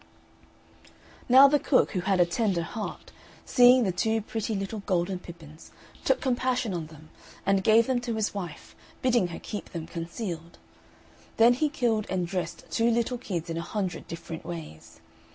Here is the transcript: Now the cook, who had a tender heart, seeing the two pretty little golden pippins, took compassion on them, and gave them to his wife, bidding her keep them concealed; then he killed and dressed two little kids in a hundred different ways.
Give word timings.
Now 1.29 1.47
the 1.47 1.59
cook, 1.59 1.91
who 1.91 1.99
had 1.99 2.19
a 2.19 2.25
tender 2.25 2.63
heart, 2.63 3.11
seeing 3.45 3.83
the 3.83 3.91
two 3.91 4.19
pretty 4.19 4.55
little 4.55 4.79
golden 4.87 5.19
pippins, 5.19 5.69
took 6.03 6.19
compassion 6.19 6.73
on 6.73 6.87
them, 6.87 7.11
and 7.45 7.63
gave 7.63 7.85
them 7.85 8.01
to 8.01 8.15
his 8.15 8.33
wife, 8.33 8.75
bidding 9.03 9.27
her 9.27 9.37
keep 9.37 9.69
them 9.69 9.85
concealed; 9.85 10.57
then 11.37 11.53
he 11.53 11.69
killed 11.69 12.07
and 12.09 12.25
dressed 12.25 12.63
two 12.71 12.89
little 12.89 13.19
kids 13.19 13.47
in 13.47 13.57
a 13.57 13.61
hundred 13.61 14.07
different 14.07 14.43
ways. 14.43 15.01